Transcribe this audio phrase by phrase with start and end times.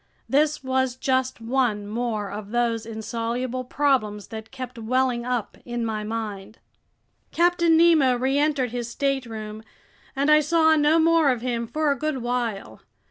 [0.27, 6.03] This was just one more of those insoluble problems that kept welling up in my
[6.03, 6.57] mind!
[7.31, 9.61] Captain Nemo reentered his stateroom,
[10.15, 12.81] and I saw no more of him for a good while.